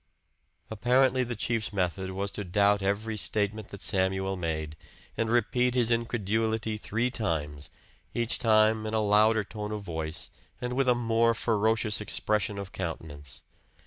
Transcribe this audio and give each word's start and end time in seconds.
Apparently 0.71 1.23
the 1.23 1.35
chief's 1.35 1.71
method 1.71 2.09
was 2.09 2.31
to 2.31 2.43
doubt 2.43 2.81
every 2.81 3.15
statement 3.15 3.67
that 3.67 3.81
Samuel 3.83 4.35
made, 4.35 4.75
and 5.15 5.29
repeat 5.29 5.75
his 5.75 5.91
incredulity 5.91 6.75
three 6.75 7.11
times, 7.11 7.69
each 8.15 8.39
time 8.39 8.87
in 8.87 8.95
a 8.95 8.99
louder 8.99 9.43
tone 9.43 9.71
of 9.71 9.83
voice 9.83 10.31
and 10.59 10.73
with 10.73 10.89
a 10.89 10.95
more 10.95 11.35
ferocious 11.35 12.01
expression 12.01 12.57
of 12.57 12.71
countenance. 12.71 13.43